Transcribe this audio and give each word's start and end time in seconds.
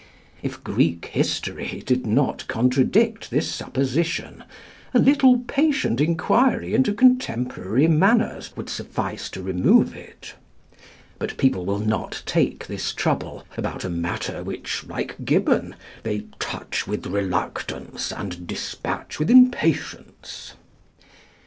If 0.41 0.63
Greek 0.63 1.05
history 1.05 1.83
did 1.85 2.07
not 2.07 2.47
contradict 2.47 3.29
this 3.29 3.47
supposition, 3.51 4.43
a 4.95 4.97
little 4.99 5.37
patient 5.41 6.01
enquiry 6.01 6.73
into 6.73 6.91
contemporary 6.91 7.87
manners 7.87 8.51
would 8.57 8.67
suffice 8.67 9.29
to 9.29 9.43
remove 9.43 9.95
it. 9.95 10.33
But 11.19 11.37
people 11.37 11.67
will 11.67 11.77
not 11.77 12.23
take 12.25 12.65
this 12.65 12.93
trouble 12.95 13.45
about 13.55 13.85
a 13.85 13.91
matter, 13.91 14.43
which, 14.43 14.83
like 14.87 15.23
Gibbon, 15.23 15.75
they 16.01 16.23
"touch 16.39 16.87
with 16.87 17.05
reluctance 17.05 18.11
and 18.11 18.47
despatch 18.47 19.19
with 19.19 19.29
impatience." 19.29 20.53